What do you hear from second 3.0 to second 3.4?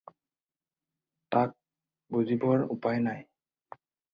নাই।